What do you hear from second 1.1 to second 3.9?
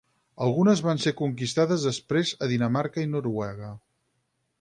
conquistades després a Dinamarca i Noruega.